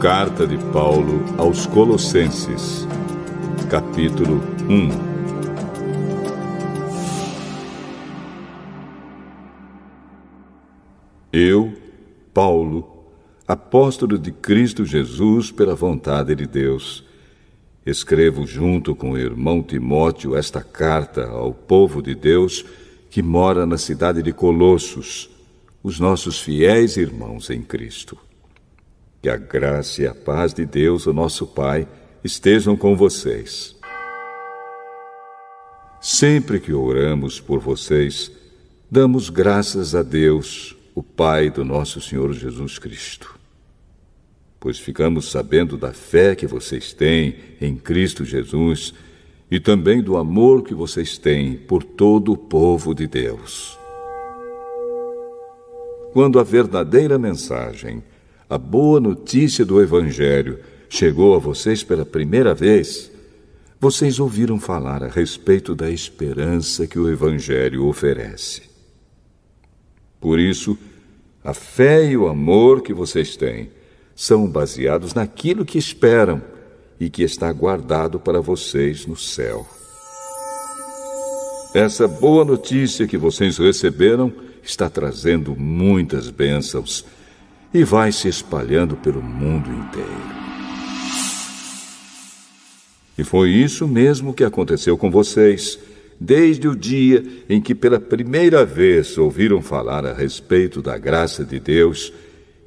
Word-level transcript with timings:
Carta 0.00 0.46
de 0.46 0.56
Paulo 0.72 1.22
aos 1.36 1.66
Colossenses, 1.66 2.88
capítulo 3.68 4.40
1 4.66 4.88
Eu, 11.30 11.74
Paulo, 12.32 13.12
apóstolo 13.46 14.16
de 14.18 14.32
Cristo 14.32 14.86
Jesus 14.86 15.52
pela 15.52 15.74
vontade 15.74 16.34
de 16.34 16.46
Deus, 16.46 17.04
escrevo 17.84 18.46
junto 18.46 18.96
com 18.96 19.10
o 19.10 19.18
irmão 19.18 19.62
Timóteo 19.62 20.34
esta 20.34 20.62
carta 20.62 21.26
ao 21.26 21.52
povo 21.52 22.00
de 22.00 22.14
Deus 22.14 22.64
que 23.10 23.20
mora 23.20 23.66
na 23.66 23.76
cidade 23.76 24.22
de 24.22 24.32
Colossos, 24.32 25.28
os 25.82 26.00
nossos 26.00 26.40
fiéis 26.40 26.96
irmãos 26.96 27.50
em 27.50 27.60
Cristo. 27.60 28.29
Que 29.22 29.28
a 29.28 29.36
graça 29.36 30.02
e 30.02 30.06
a 30.06 30.14
paz 30.14 30.54
de 30.54 30.64
Deus, 30.64 31.06
o 31.06 31.12
nosso 31.12 31.46
Pai, 31.46 31.86
estejam 32.24 32.74
com 32.74 32.96
vocês. 32.96 33.76
Sempre 36.00 36.58
que 36.58 36.72
oramos 36.72 37.38
por 37.38 37.60
vocês, 37.60 38.32
damos 38.90 39.28
graças 39.28 39.94
a 39.94 40.02
Deus, 40.02 40.74
o 40.94 41.02
Pai 41.02 41.50
do 41.50 41.62
nosso 41.66 42.00
Senhor 42.00 42.32
Jesus 42.32 42.78
Cristo. 42.78 43.38
Pois 44.58 44.78
ficamos 44.78 45.30
sabendo 45.30 45.76
da 45.76 45.92
fé 45.92 46.34
que 46.34 46.46
vocês 46.46 46.94
têm 46.94 47.36
em 47.60 47.76
Cristo 47.76 48.24
Jesus 48.24 48.94
e 49.50 49.60
também 49.60 50.02
do 50.02 50.16
amor 50.16 50.62
que 50.62 50.72
vocês 50.72 51.18
têm 51.18 51.56
por 51.56 51.82
todo 51.82 52.32
o 52.32 52.36
povo 52.38 52.94
de 52.94 53.06
Deus. 53.06 53.78
Quando 56.14 56.38
a 56.40 56.42
verdadeira 56.42 57.18
mensagem 57.18 58.02
a 58.50 58.58
boa 58.58 58.98
notícia 58.98 59.64
do 59.64 59.80
Evangelho 59.80 60.58
chegou 60.88 61.36
a 61.36 61.38
vocês 61.38 61.84
pela 61.84 62.04
primeira 62.04 62.52
vez, 62.52 63.08
vocês 63.78 64.18
ouviram 64.18 64.58
falar 64.58 65.04
a 65.04 65.08
respeito 65.08 65.72
da 65.72 65.88
esperança 65.88 66.84
que 66.84 66.98
o 66.98 67.08
Evangelho 67.08 67.86
oferece. 67.86 68.62
Por 70.20 70.40
isso, 70.40 70.76
a 71.44 71.54
fé 71.54 72.04
e 72.10 72.16
o 72.16 72.26
amor 72.26 72.82
que 72.82 72.92
vocês 72.92 73.36
têm 73.36 73.70
são 74.16 74.48
baseados 74.48 75.14
naquilo 75.14 75.64
que 75.64 75.78
esperam 75.78 76.42
e 76.98 77.08
que 77.08 77.22
está 77.22 77.52
guardado 77.52 78.18
para 78.18 78.40
vocês 78.40 79.06
no 79.06 79.16
céu. 79.16 79.64
Essa 81.72 82.08
boa 82.08 82.44
notícia 82.44 83.06
que 83.06 83.16
vocês 83.16 83.58
receberam 83.58 84.32
está 84.60 84.90
trazendo 84.90 85.54
muitas 85.54 86.28
bênçãos 86.30 87.06
e 87.72 87.84
vai 87.84 88.10
se 88.12 88.28
espalhando 88.28 88.96
pelo 88.96 89.22
mundo 89.22 89.70
inteiro. 89.70 90.40
E 93.16 93.24
foi 93.24 93.50
isso 93.50 93.86
mesmo 93.86 94.32
que 94.32 94.44
aconteceu 94.44 94.96
com 94.96 95.10
vocês, 95.10 95.78
desde 96.18 96.66
o 96.66 96.74
dia 96.74 97.22
em 97.48 97.60
que 97.60 97.74
pela 97.74 98.00
primeira 98.00 98.64
vez 98.64 99.16
ouviram 99.18 99.60
falar 99.60 100.06
a 100.06 100.12
respeito 100.12 100.82
da 100.82 100.96
graça 100.98 101.44
de 101.44 101.60
Deus 101.60 102.12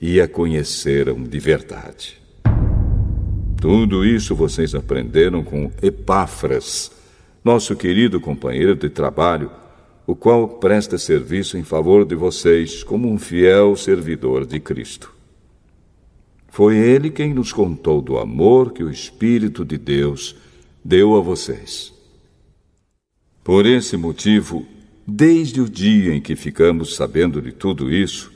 e 0.02 0.22
a 0.22 0.28
conheceram 0.28 1.24
de 1.24 1.40
verdade. 1.40 2.22
Tudo 3.60 4.06
isso 4.06 4.36
vocês 4.36 4.76
aprenderam 4.76 5.44
com 5.44 5.72
Epáfras, 5.82 6.92
nosso 7.44 7.76
querido 7.76 8.20
companheiro 8.20 8.76
de 8.76 8.90
trabalho 8.90 9.50
o 10.06 10.16
qual 10.16 10.48
presta 10.48 10.98
serviço 10.98 11.58
em 11.58 11.64
favor 11.64 12.06
de 12.06 12.16
vocês 12.16 12.84
como 12.84 13.10
um 13.10 13.18
fiel 13.18 13.76
servidor 13.76 14.46
de 14.46 14.60
Cristo. 14.60 15.14
Foi 16.50 16.78
ele 16.78 17.10
quem 17.10 17.34
nos 17.34 17.52
contou 17.52 18.02
do 18.02 18.18
amor 18.18 18.74
que 18.74 18.84
o 18.84 18.92
Espírito 18.92 19.66
de 19.66 19.78
Deus 19.78 20.36
deu 20.84 21.16
a 21.16 21.22
vocês. 21.22 21.94
Por 23.44 23.66
esse 23.66 23.98
motivo, 23.98 24.66
desde 25.08 25.62
o 25.62 25.70
dia 25.70 26.14
em 26.14 26.22
que 26.22 26.36
ficamos 26.36 26.96
sabendo 26.96 27.42
de 27.42 27.52
tudo 27.52 27.92
isso, 27.92 28.32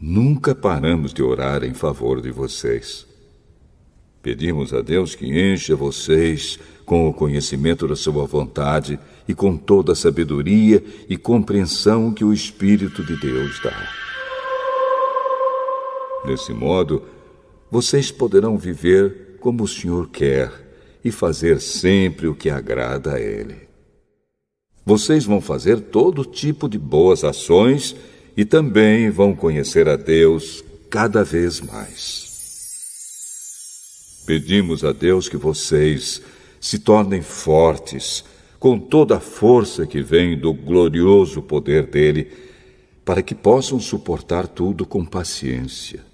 nunca 0.00 0.54
paramos 0.54 1.14
de 1.14 1.22
orar 1.22 1.64
em 1.64 1.72
favor 1.72 2.20
de 2.20 2.30
vocês. 2.30 3.06
Pedimos 4.22 4.74
a 4.74 4.82
Deus 4.82 5.14
que 5.14 5.26
encha 5.26 5.74
vocês 5.74 6.58
com 6.90 7.08
o 7.08 7.14
conhecimento 7.14 7.86
da 7.86 7.94
Sua 7.94 8.26
vontade 8.26 8.98
e 9.28 9.32
com 9.32 9.56
toda 9.56 9.92
a 9.92 9.94
sabedoria 9.94 10.82
e 11.08 11.16
compreensão 11.16 12.12
que 12.12 12.24
o 12.24 12.32
Espírito 12.32 13.04
de 13.04 13.14
Deus 13.14 13.60
dá. 13.62 13.88
Desse 16.26 16.52
modo, 16.52 17.04
vocês 17.70 18.10
poderão 18.10 18.58
viver 18.58 19.36
como 19.38 19.62
o 19.62 19.68
Senhor 19.68 20.08
quer 20.08 20.50
e 21.04 21.12
fazer 21.12 21.60
sempre 21.60 22.26
o 22.26 22.34
que 22.34 22.50
agrada 22.50 23.12
a 23.12 23.20
Ele. 23.20 23.68
Vocês 24.84 25.24
vão 25.24 25.40
fazer 25.40 25.80
todo 25.80 26.24
tipo 26.24 26.68
de 26.68 26.76
boas 26.76 27.22
ações 27.22 27.94
e 28.36 28.44
também 28.44 29.10
vão 29.10 29.32
conhecer 29.32 29.88
a 29.88 29.94
Deus 29.94 30.64
cada 30.90 31.22
vez 31.22 31.60
mais. 31.60 32.26
Pedimos 34.26 34.84
a 34.84 34.90
Deus 34.90 35.28
que 35.28 35.36
vocês 35.36 36.20
se 36.60 36.78
tornem 36.78 37.22
fortes, 37.22 38.22
com 38.58 38.78
toda 38.78 39.16
a 39.16 39.20
força 39.20 39.86
que 39.86 40.02
vem 40.02 40.38
do 40.38 40.52
glorioso 40.52 41.40
poder 41.40 41.86
dele, 41.86 42.30
para 43.04 43.22
que 43.22 43.34
possam 43.34 43.80
suportar 43.80 44.46
tudo 44.46 44.84
com 44.84 45.04
paciência. 45.04 46.04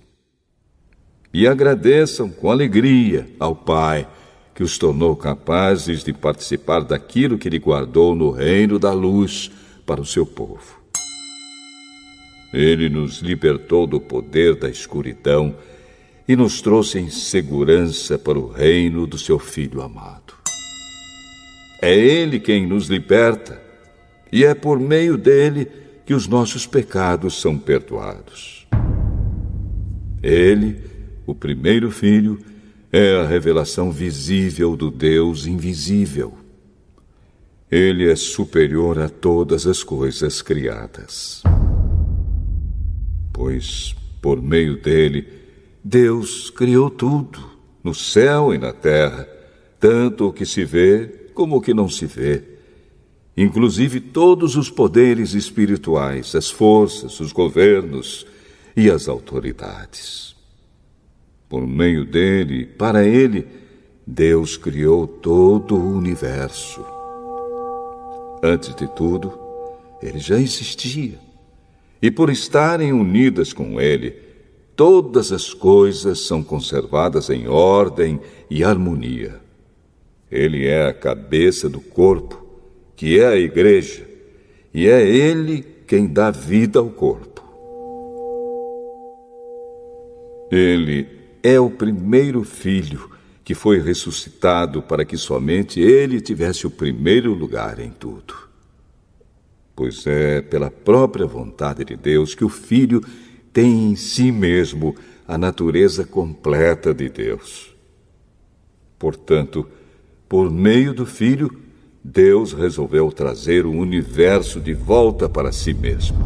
E 1.35 1.47
agradeçam 1.47 2.31
com 2.31 2.51
alegria 2.51 3.29
ao 3.41 3.55
Pai, 3.55 4.09
que 4.55 4.63
os 4.63 4.79
tornou 4.79 5.15
capazes 5.15 6.03
de 6.03 6.13
participar 6.13 6.81
daquilo 6.81 7.37
que 7.37 7.49
ele 7.49 7.59
guardou 7.59 8.15
no 8.15 8.31
reino 8.31 8.79
da 8.79 8.93
luz 8.93 9.51
para 9.85 10.01
o 10.01 10.07
seu 10.07 10.25
povo. 10.25 10.81
Ele 12.53 12.89
nos 12.89 13.19
libertou 13.19 13.87
do 13.87 14.01
poder 14.01 14.55
da 14.55 14.71
escuridão 14.71 15.55
e 16.27 16.35
nos 16.35 16.63
trouxe 16.63 16.99
em 16.99 17.11
segurança 17.11 18.19
para 18.19 18.39
o 18.39 18.49
reino 18.49 19.07
do 19.07 19.19
seu 19.19 19.39
Filho 19.39 19.83
amado. 19.83 20.36
É 21.87 21.97
Ele 21.97 22.41
quem 22.41 22.67
nos 22.67 22.89
liberta, 22.89 23.63
e 24.33 24.45
é 24.45 24.57
por 24.57 24.81
meio 24.81 25.17
dele 25.17 25.69
que 26.05 26.15
os 26.15 26.27
nossos 26.27 26.67
pecados 26.67 27.41
são 27.41 27.57
perdoados. 27.57 28.67
Ele, 30.21 30.81
o 31.25 31.33
primeiro 31.33 31.89
Filho, 31.93 32.41
é 32.91 33.15
a 33.21 33.25
revelação 33.25 33.93
visível 33.93 34.77
do 34.77 34.91
Deus 34.91 35.47
invisível. 35.47 36.37
Ele 37.71 38.11
é 38.11 38.17
superior 38.17 38.99
a 38.99 39.09
todas 39.09 39.65
as 39.65 39.85
coisas 39.85 40.43
criadas. 40.43 41.45
Pois, 43.33 43.95
por 44.21 44.43
meio 44.43 44.83
dele, 44.83 45.29
Deus 45.85 46.51
criou 46.51 46.91
tudo, 46.91 47.49
no 47.85 47.95
céu 47.95 48.53
e 48.53 48.59
na 48.59 48.73
terra, 48.73 49.29
tanto 49.79 50.27
o 50.27 50.33
que 50.33 50.45
se 50.45 50.65
vê 50.65 51.26
como 51.37 51.57
o 51.57 51.61
que 51.61 51.75
não 51.75 51.87
se 51.87 52.07
vê, 52.07 52.43
inclusive 53.37 54.01
todos 54.01 54.57
os 54.57 54.71
poderes 54.71 55.35
espirituais, 55.35 56.35
as 56.35 56.51
forças, 56.51 57.21
os 57.21 57.31
governos 57.31 58.27
e 58.75 58.91
as 58.91 59.07
autoridades. 59.07 60.35
Por 61.47 61.67
meio 61.67 62.07
dele, 62.07 62.65
para 62.65 63.05
ele, 63.05 63.47
Deus 64.07 64.57
criou 64.57 65.07
todo 65.07 65.77
o 65.77 65.97
universo. 65.97 66.83
Antes 68.43 68.75
de 68.75 68.89
tudo, 68.89 69.39
ele 70.03 70.19
já 70.19 70.41
existia. 70.41 71.19
E 72.01 72.11
por 72.11 72.31
estarem 72.31 72.95
unidas 72.95 73.53
com 73.53 73.79
ele, 73.79 74.13
todas 74.75 75.33
as 75.33 75.53
coisas 75.53 76.21
são 76.21 76.43
conservadas 76.43 77.29
em 77.29 77.47
ordem 77.47 78.21
e 78.49 78.65
harmonia. 78.65 79.46
Ele 80.31 80.67
é 80.67 80.87
a 80.87 80.95
cabeça 80.95 81.69
do 81.69 81.81
corpo, 81.81 82.45
que 82.97 83.19
é 83.19 83.27
a 83.27 83.37
igreja, 83.37 84.07
e 84.73 84.89
é 84.89 85.07
ele 85.07 85.63
quem 85.87 86.07
dá 86.07 86.31
vida 86.31 86.79
ao 86.79 86.91
corpo. 86.91 87.45
Ele 90.51 91.07
é 91.43 91.59
o 91.61 91.71
primeiro 91.71 92.43
filho 92.43 93.11
que 93.45 93.55
foi 93.55 93.81
ressuscitado 93.81 94.83
para 94.83 95.05
que 95.05 95.17
somente 95.17 95.81
ele 95.81 96.21
tivesse 96.21 96.67
o 96.67 96.71
primeiro 96.71 97.33
lugar 97.33 97.79
em 97.79 97.91
tudo. 97.91 98.35
Pois 99.75 100.07
é 100.07 100.41
pela 100.41 100.71
própria 100.71 101.27
vontade 101.27 101.85
de 101.85 101.97
Deus 101.97 102.35
que 102.35 102.45
o 102.45 102.49
filho 102.49 103.01
tem 103.53 103.91
em 103.91 103.95
si 103.95 104.33
mesmo 104.33 104.97
a 105.29 105.39
natureza 105.39 106.05
completa 106.05 106.93
de 106.93 107.09
Deus. 107.09 107.75
Portanto, 108.99 109.69
por 110.29 110.51
meio 110.51 110.93
do 110.93 111.07
Filho, 111.07 111.51
Deus 112.03 112.53
resolveu 112.53 113.11
trazer 113.11 113.67
o 113.67 113.73
universo 113.73 114.61
de 114.61 114.73
volta 114.73 115.29
para 115.29 115.51
si 115.51 115.75
mesmo. 115.75 116.19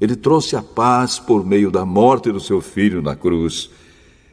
Ele 0.00 0.16
trouxe 0.16 0.56
a 0.56 0.62
paz 0.62 1.18
por 1.18 1.44
meio 1.44 1.70
da 1.70 1.84
morte 1.84 2.32
do 2.32 2.40
seu 2.40 2.60
filho 2.60 3.00
na 3.00 3.14
cruz 3.14 3.70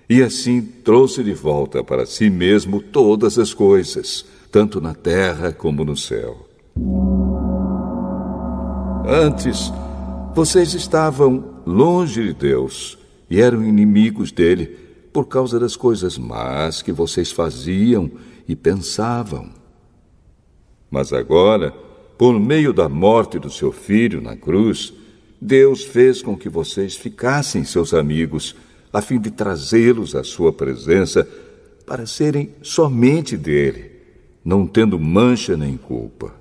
e 0.09 0.23
assim 0.23 0.61
trouxe 0.61 1.23
de 1.23 1.33
volta 1.33 1.83
para 1.83 2.05
si 2.05 2.29
mesmo 2.29 2.81
todas 2.81 3.37
as 3.37 3.53
coisas, 3.53 4.25
tanto 4.51 4.81
na 4.81 4.95
terra 4.95 5.51
como 5.53 5.85
no 5.85 5.95
céu. 5.95 6.47
Antes, 9.05 9.71
vocês 10.33 10.73
estavam 10.73 11.61
longe 11.65 12.23
de 12.23 12.33
Deus 12.33 12.97
e 13.29 13.39
eram 13.39 13.63
inimigos 13.63 14.31
dele 14.31 14.88
por 15.11 15.27
causa 15.27 15.59
das 15.59 15.75
coisas 15.75 16.17
más 16.17 16.81
que 16.81 16.91
vocês 16.91 17.31
faziam 17.31 18.11
e 18.47 18.55
pensavam. 18.55 19.51
Mas 20.89 21.13
agora, 21.13 21.71
por 22.17 22.39
meio 22.39 22.73
da 22.73 22.89
morte 22.89 23.39
do 23.39 23.49
seu 23.49 23.71
filho 23.71 24.21
na 24.21 24.35
cruz, 24.35 24.93
Deus 25.39 25.83
fez 25.83 26.21
com 26.21 26.37
que 26.37 26.49
vocês 26.49 26.95
ficassem 26.95 27.63
seus 27.63 27.93
amigos 27.93 28.55
a 28.91 29.01
fim 29.01 29.19
de 29.19 29.31
trazê-los 29.31 30.15
à 30.15 30.23
sua 30.23 30.51
presença 30.51 31.27
para 31.85 32.05
serem 32.05 32.51
somente 32.61 33.37
dele, 33.37 33.91
não 34.43 34.67
tendo 34.67 34.99
mancha 34.99 35.55
nem 35.55 35.77
culpa. 35.77 36.33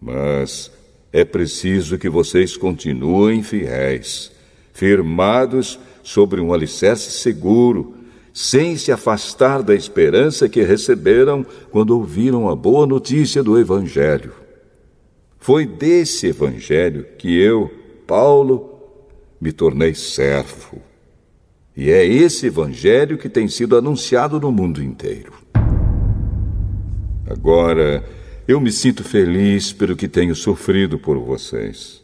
Mas 0.00 0.70
é 1.12 1.24
preciso 1.24 1.98
que 1.98 2.08
vocês 2.08 2.56
continuem 2.56 3.42
fiéis, 3.42 4.32
firmados 4.72 5.78
sobre 6.02 6.40
um 6.40 6.52
alicerce 6.52 7.10
seguro, 7.10 7.94
sem 8.32 8.76
se 8.76 8.90
afastar 8.90 9.62
da 9.62 9.74
esperança 9.74 10.48
que 10.48 10.62
receberam 10.62 11.44
quando 11.70 11.90
ouviram 11.90 12.48
a 12.48 12.56
boa 12.56 12.86
notícia 12.86 13.42
do 13.42 13.58
Evangelho. 13.58 14.32
Foi 15.38 15.66
desse 15.66 16.28
Evangelho 16.28 17.06
que 17.18 17.38
eu, 17.38 17.70
Paulo, 18.06 18.72
me 19.40 19.52
tornei 19.52 19.94
servo. 19.94 20.80
E 21.76 21.90
é 21.90 22.06
esse 22.06 22.46
evangelho 22.46 23.16
que 23.16 23.28
tem 23.28 23.48
sido 23.48 23.76
anunciado 23.76 24.38
no 24.38 24.52
mundo 24.52 24.82
inteiro. 24.82 25.32
Agora, 27.26 28.04
eu 28.46 28.60
me 28.60 28.70
sinto 28.70 29.02
feliz 29.02 29.72
pelo 29.72 29.96
que 29.96 30.06
tenho 30.06 30.34
sofrido 30.34 30.98
por 30.98 31.18
vocês, 31.18 32.01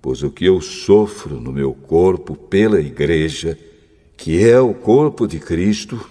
pois 0.00 0.22
o 0.22 0.30
que 0.30 0.46
eu 0.46 0.60
sofro 0.60 1.40
no 1.40 1.52
meu 1.52 1.72
corpo 1.74 2.36
pela 2.36 2.80
Igreja, 2.80 3.58
que 4.16 4.44
é 4.48 4.60
o 4.60 4.74
corpo 4.74 5.26
de 5.26 5.38
Cristo, 5.38 6.08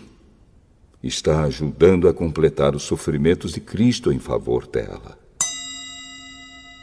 está 1.03 1.43
ajudando 1.43 2.07
a 2.07 2.13
completar 2.13 2.75
os 2.75 2.83
sofrimentos 2.83 3.53
de 3.53 3.61
Cristo 3.61 4.11
em 4.11 4.19
favor 4.19 4.67
dela. 4.67 5.17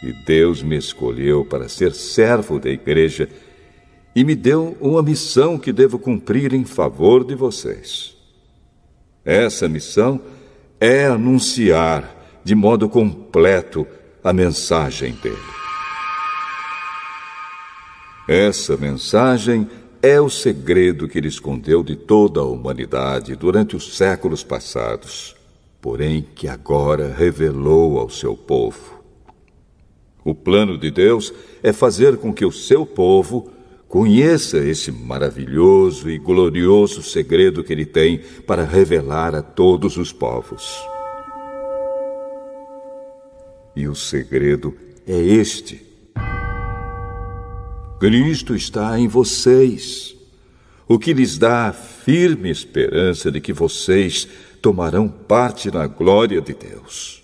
E 0.03 0.13
Deus 0.25 0.63
me 0.63 0.77
escolheu 0.77 1.45
para 1.45 1.69
ser 1.69 1.95
servo 1.95 2.59
da 2.59 2.69
igreja 2.69 3.29
e 4.15 4.23
me 4.23 4.35
deu 4.35 4.77
uma 4.81 5.03
missão 5.03 5.59
que 5.59 5.73
devo 5.73 5.99
cumprir 5.99 6.53
em 6.53 6.65
favor 6.65 7.25
de 7.25 7.35
vocês. 7.35 8.15
Essa 9.25 9.67
missão 9.67 10.21
é 10.79 11.07
anunciar 11.07 12.43
de 12.45 12.55
modo 12.55 12.89
completo 12.89 13.87
a 14.23 14.33
mensagem 14.33 15.13
dele. 15.23 15.64
Essa 18.27 18.77
mensagem 18.77 19.69
é 20.01 20.19
o 20.19 20.31
segredo 20.31 21.09
que 21.09 21.19
ele 21.19 21.29
escondeu 21.29 21.83
de 21.83 21.95
toda 21.95 22.41
a 22.41 22.45
humanidade 22.45 23.37
durante 23.37 23.77
os 23.77 23.97
séculos 23.97 24.43
passados, 24.43 25.37
porém 25.81 26.27
que 26.35 26.49
agora 26.49 27.13
revelou 27.13 27.99
ao 27.99 28.09
seu 28.09 28.35
povo. 28.35 29.03
O 30.25 30.35
plano 30.35 30.79
de 30.79 30.91
Deus 30.91 31.35
é 31.63 31.71
fazer 31.71 32.17
com 32.17 32.33
que 32.33 32.47
o 32.47 32.53
seu 32.53 32.87
povo 32.87 33.51
conheça 33.87 34.57
esse 34.57 34.91
maravilhoso 34.91 36.09
e 36.09 36.17
glorioso 36.17 37.03
segredo 37.03 37.63
que 37.63 37.75
ele 37.75 37.85
tem 37.85 38.23
para 38.47 38.65
revelar 38.65 39.35
a 39.35 39.43
todos 39.43 39.99
os 39.99 40.13
povos. 40.13 40.83
E 43.77 43.87
o 43.87 43.95
segredo 43.95 44.75
é 45.07 45.19
este: 45.19 45.85
Cristo 47.99 48.55
está 48.57 48.99
em 48.99 49.07
vocês, 49.07 50.17
o 50.87 50.99
que 50.99 51.13
lhes 51.13 51.39
dá 51.39 51.69
a 51.69 51.73
firme 51.73 52.51
esperança 52.51 53.31
de 53.31 53.41
que 53.41 53.53
vocês 53.53 54.29
tomarão 54.61 55.09
parte 55.09 55.71
na 55.71 55.87
glória 55.87 56.41
de 56.41 56.55
Deus. 56.55 57.23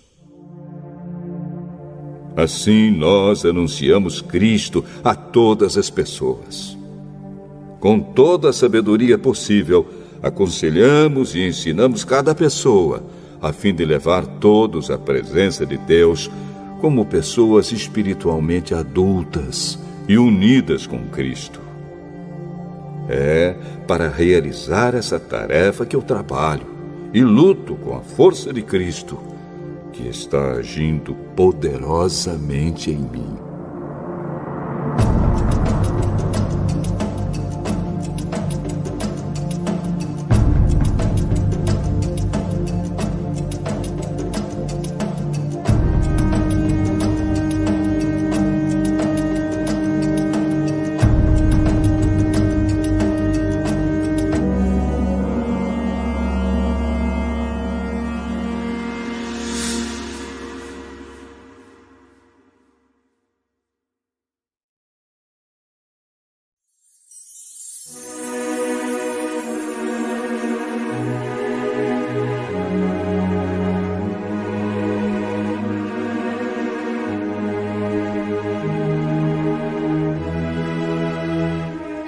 Assim 2.35 2.89
nós 2.89 3.43
anunciamos 3.43 4.21
Cristo 4.21 4.83
a 5.03 5.13
todas 5.13 5.77
as 5.77 5.89
pessoas. 5.89 6.77
Com 7.79 7.99
toda 7.99 8.49
a 8.49 8.53
sabedoria 8.53 9.17
possível, 9.17 9.85
aconselhamos 10.23 11.35
e 11.35 11.45
ensinamos 11.45 12.05
cada 12.05 12.33
pessoa, 12.33 13.03
a 13.41 13.51
fim 13.51 13.75
de 13.75 13.83
levar 13.83 14.25
todos 14.25 14.89
à 14.89 14.97
presença 14.97 15.65
de 15.65 15.77
Deus 15.77 16.31
como 16.79 17.05
pessoas 17.05 17.71
espiritualmente 17.71 18.73
adultas 18.73 19.77
e 20.11 20.17
unidas 20.17 20.85
com 20.85 21.07
Cristo. 21.07 21.61
É 23.07 23.55
para 23.87 24.09
realizar 24.09 24.93
essa 24.93 25.17
tarefa 25.17 25.85
que 25.85 25.95
eu 25.95 26.01
trabalho 26.01 26.67
e 27.13 27.23
luto 27.23 27.75
com 27.75 27.95
a 27.95 28.01
força 28.01 28.51
de 28.51 28.61
Cristo 28.61 29.17
que 29.93 30.09
está 30.09 30.51
agindo 30.51 31.15
poderosamente 31.33 32.91
em 32.91 32.97
mim. 32.97 33.50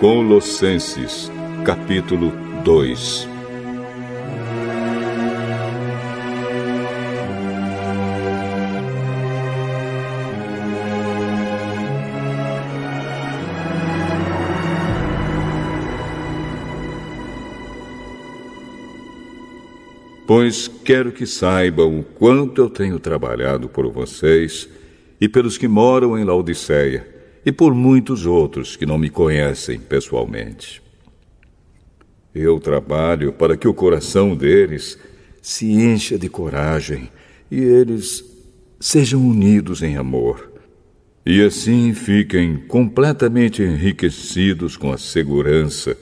Colossenses, 0.04 1.32
capítulo 1.64 2.34
2 2.66 3.26
Pois 20.28 20.68
quero 20.84 21.14
que 21.14 21.26
saibam 21.26 22.00
o 22.00 22.04
quanto 22.04 22.62
eu 22.62 22.70
tenho 22.70 23.00
trabalhado 23.00 23.70
por 23.70 23.90
vocês 23.90 24.68
e 25.22 25.30
pelos 25.30 25.58
que 25.58 25.70
moram 25.70 26.20
em 26.20 26.26
Laodiceia 26.26 27.12
e 27.46 27.52
por 27.52 27.74
muitos 27.74 28.26
outros 28.26 28.76
que 28.76 28.86
não 28.86 28.98
me 28.98 29.10
conhecem 29.10 29.80
pessoalmente. 29.80 30.82
Eu 32.34 32.60
trabalho 32.60 33.34
para 33.34 33.56
que 33.56 33.68
o 33.68 33.74
coração 33.74 34.36
deles 34.36 34.98
se 35.42 35.72
encha 35.72 36.18
de 36.18 36.30
coragem 36.30 37.10
e 37.52 37.60
eles 37.60 38.24
sejam 38.80 39.22
unidos 39.22 39.84
em 39.84 39.98
amor. 39.98 40.52
E 41.26 41.42
assim 41.42 41.94
fiquem 41.94 42.58
completamente 42.58 43.62
enriquecidos 43.62 44.76
com 44.76 44.92
a 44.92 44.98
segurança 44.98 45.96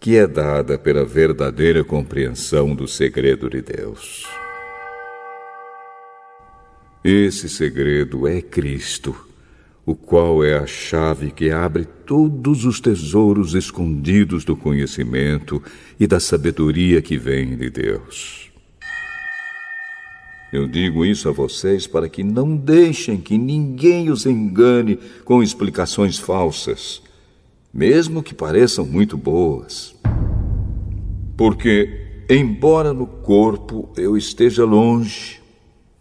que 0.00 0.16
é 0.16 0.26
dada 0.26 0.76
pela 0.76 1.04
verdadeira 1.04 1.84
compreensão 1.84 2.74
do 2.74 2.88
segredo 2.88 3.48
de 3.48 3.62
Deus. 3.62 4.26
Esse 7.04 7.48
segredo 7.48 8.26
é 8.26 8.40
Cristo 8.42 9.31
o 9.84 9.94
qual 9.94 10.44
é 10.44 10.56
a 10.56 10.66
chave 10.66 11.32
que 11.32 11.50
abre 11.50 11.84
todos 11.84 12.64
os 12.64 12.80
tesouros 12.80 13.54
escondidos 13.54 14.44
do 14.44 14.56
conhecimento 14.56 15.62
e 15.98 16.06
da 16.06 16.20
sabedoria 16.20 17.02
que 17.02 17.16
vem 17.16 17.56
de 17.56 17.68
Deus. 17.68 18.50
Eu 20.52 20.68
digo 20.68 21.04
isso 21.04 21.28
a 21.28 21.32
vocês 21.32 21.86
para 21.86 22.08
que 22.08 22.22
não 22.22 22.54
deixem 22.54 23.16
que 23.16 23.38
ninguém 23.38 24.10
os 24.10 24.26
engane 24.26 24.98
com 25.24 25.42
explicações 25.42 26.18
falsas, 26.18 27.02
mesmo 27.72 28.22
que 28.22 28.34
pareçam 28.34 28.84
muito 28.84 29.16
boas. 29.16 29.96
Porque, 31.36 32.22
embora 32.28 32.92
no 32.92 33.06
corpo 33.06 33.90
eu 33.96 34.16
esteja 34.16 34.64
longe, 34.64 35.40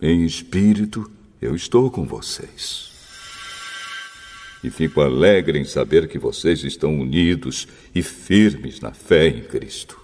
em 0.02 0.26
espírito 0.26 1.10
eu 1.42 1.56
estou 1.56 1.90
com 1.90 2.06
vocês. 2.06 2.90
E 4.63 4.70
fico 4.70 5.01
alegre 5.01 5.58
em 5.60 5.65
saber 5.65 6.08
que 6.08 6.20
vocês 6.20 6.63
estão 6.63 7.00
unidos 7.00 7.68
e 7.96 8.03
firmes 8.03 8.80
na 8.80 8.91
fé 8.91 9.27
em 9.27 9.41
Cristo. 9.41 10.00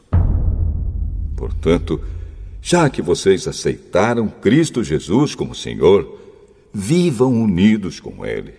Portanto, 1.35 2.01
já 2.61 2.89
que 2.89 3.01
vocês 3.01 3.47
aceitaram 3.47 4.27
Cristo 4.27 4.83
Jesus 4.83 5.35
como 5.35 5.53
Senhor, 5.53 6.19
vivam 6.73 7.31
unidos 7.31 7.99
com 7.99 8.25
Ele. 8.25 8.53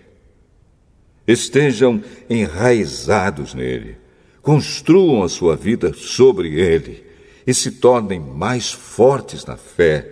Estejam 1.27 2.01
enraizados 2.29 3.53
nele, 3.53 3.97
construam 4.41 5.21
a 5.21 5.29
sua 5.29 5.55
vida 5.55 5.93
sobre 5.93 6.59
Ele 6.59 7.03
e 7.45 7.53
se 7.53 7.71
tornem 7.71 8.19
mais 8.19 8.71
fortes 8.71 9.45
na 9.45 9.57
fé, 9.57 10.11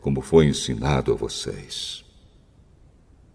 como 0.00 0.20
foi 0.20 0.46
ensinado 0.46 1.12
a 1.12 1.14
vocês. 1.14 2.04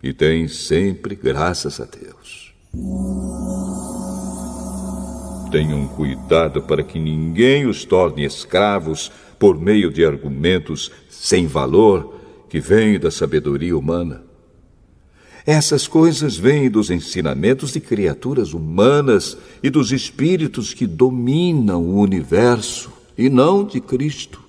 E 0.02 0.14
deem 0.14 0.48
sempre 0.48 1.16
graças 1.16 1.80
a 1.80 1.86
Deus. 1.86 2.54
Tenham 5.52 5.88
cuidado 5.88 6.62
para 6.62 6.84
que 6.84 7.00
ninguém 7.00 7.66
os 7.66 7.86
torne 7.86 8.26
escravos 8.26 9.12
por 9.40 9.60
meio 9.60 9.92
de 9.92 10.06
argumentos 10.06 10.92
sem 11.10 11.48
valor 11.48 12.16
que 12.50 12.60
vêm 12.60 13.00
da 13.00 13.10
sabedoria 13.10 13.78
humana. 13.78 14.24
Essas 15.46 15.88
coisas 15.88 16.36
vêm 16.36 16.70
dos 16.70 16.92
ensinamentos 16.92 17.72
de 17.72 17.80
criaturas 17.80 18.54
humanas 18.54 19.38
e 19.64 19.70
dos 19.70 19.94
espíritos 19.94 20.74
que 20.74 20.86
dominam 20.86 21.82
o 21.82 22.02
universo 22.02 22.92
e 23.18 23.30
não 23.30 23.64
de 23.64 23.80
Cristo. 23.80 24.44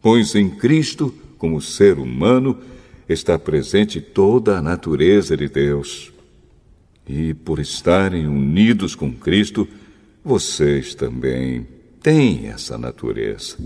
Pois 0.00 0.36
em 0.36 0.48
Cristo, 0.48 1.12
como 1.36 1.60
ser 1.60 1.98
humano, 1.98 2.58
está 3.08 3.38
presente 3.38 4.00
toda 4.00 4.58
a 4.58 4.62
natureza 4.62 5.36
de 5.36 5.48
Deus. 5.48 6.12
E 7.08 7.34
por 7.34 7.58
estarem 7.58 8.26
unidos 8.26 8.94
com 8.94 9.12
Cristo, 9.12 9.66
vocês 10.24 10.94
também 10.94 11.66
têm 12.00 12.46
essa 12.46 12.78
natureza. 12.78 13.56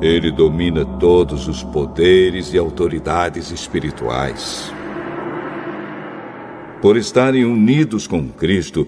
Ele 0.00 0.30
domina 0.30 0.84
todos 0.84 1.48
os 1.48 1.62
poderes 1.62 2.52
e 2.52 2.58
autoridades 2.58 3.50
espirituais. 3.50 4.72
Por 6.80 6.96
estarem 6.96 7.44
unidos 7.44 8.06
com 8.06 8.28
Cristo, 8.28 8.86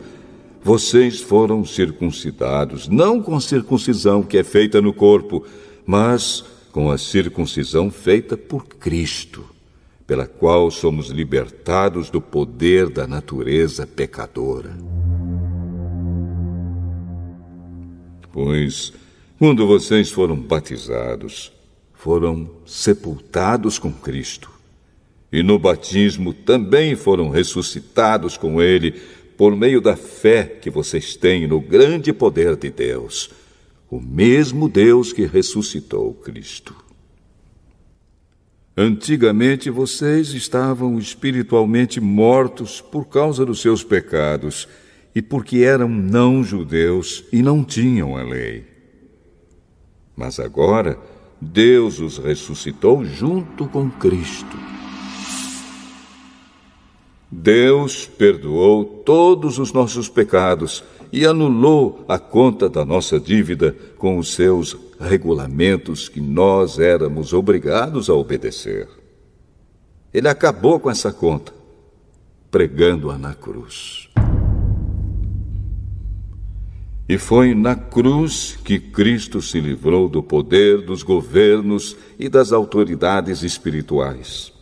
vocês 0.63 1.21
foram 1.21 1.65
circuncidados, 1.65 2.89
não 2.89 3.21
com 3.21 3.37
a 3.37 3.41
circuncisão 3.41 4.23
que 4.23 4.39
é 4.39 4.43
feita 4.43 4.81
no 4.81 4.93
corpo, 4.93 5.45
mas 5.87 6.45
com 6.75 6.91
a 6.91 6.99
circuncisão 6.99 7.89
feita 7.89 8.37
por 8.37 8.67
Cristo 8.67 9.45
pela 10.05 10.27
qual 10.27 10.73
somos 10.73 11.07
libertados 11.07 12.11
do 12.11 12.21
poder 12.21 12.91
da 12.91 13.07
natureza 13.07 13.87
pecadora. 13.87 14.77
Pois, 18.33 18.93
quando 19.39 19.65
vocês 19.69 20.11
foram 20.11 20.35
batizados, 20.35 21.53
foram 21.93 22.51
sepultados 22.67 23.79
com 23.79 23.93
Cristo. 23.93 24.51
E 25.31 25.45
no 25.45 25.61
batismo 25.61 26.35
também 26.35 26.97
foram 26.97 27.31
ressuscitados 27.31 28.37
com 28.37 28.61
Ele 28.61 29.01
por 29.37 29.55
meio 29.55 29.81
da 29.81 29.95
fé 29.95 30.43
que 30.43 30.71
vocês 30.71 31.15
têm 31.15 31.47
no 31.47 31.61
grande 31.61 32.13
poder 32.13 32.57
de 32.57 32.69
Deus, 32.69 33.31
o 33.95 34.01
mesmo 34.01 34.69
Deus 34.69 35.13
que 35.13 35.25
ressuscitou 35.25 36.13
Cristo. 36.15 36.75
Antigamente 38.77 39.71
vocês 39.71 40.31
estavam 40.35 40.99
espiritualmente 40.99 42.01
mortos 42.01 42.81
por 42.81 43.05
causa 43.05 43.47
dos 43.47 43.61
seus 43.61 43.85
pecados 43.85 44.67
e 45.15 45.23
porque 45.23 45.59
eram 45.59 45.89
não-judeus 45.89 47.25
e 47.33 47.41
não 47.41 47.63
tinham 47.63 48.17
a 48.17 48.25
lei. 48.25 48.65
Mas 50.17 50.41
agora 50.41 50.99
Deus 51.41 52.01
os 52.01 52.19
ressuscitou 52.19 53.05
junto 53.05 53.69
com 53.69 53.89
Cristo. 53.89 54.74
Deus 57.35 58.07
perdoou 58.07 58.85
todos 58.85 59.59
os 59.59 59.73
nossos 59.73 60.09
pecados 60.09 60.85
e 61.13 61.27
anulou 61.27 62.05
a 62.09 62.19
conta 62.19 62.69
da 62.69 62.85
nossa 62.85 63.19
dívida 63.19 63.77
com 63.99 64.19
os 64.19 64.35
seus 64.35 64.77
regulamentos 65.01 66.09
que 66.09 66.21
nós 66.21 66.79
éramos 66.79 67.33
obrigados 67.33 68.09
a 68.09 68.15
obedecer. 68.15 68.89
Ele 70.13 70.29
acabou 70.29 70.79
com 70.79 70.89
essa 70.89 71.13
conta, 71.13 71.53
pregando-a 72.51 73.19
na 73.19 73.35
cruz. 73.35 74.09
E 77.09 77.19
foi 77.19 77.55
na 77.55 77.75
cruz 77.75 78.57
que 78.65 78.79
Cristo 78.79 79.43
se 79.43 79.61
livrou 79.61 80.09
do 80.09 80.23
poder 80.23 80.83
dos 80.83 81.03
governos 81.03 81.97
e 82.19 82.29
das 82.29 82.53
autoridades 82.53 83.43
espirituais. 83.43 84.54